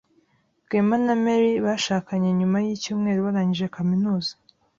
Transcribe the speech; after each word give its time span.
Rwema 0.65 0.95
na 1.05 1.13
Mary 1.23 1.51
bashakanye 1.65 2.29
nyuma 2.39 2.57
yicyumweru 2.65 3.19
barangije 3.25 3.67
kaminuza. 3.75 4.31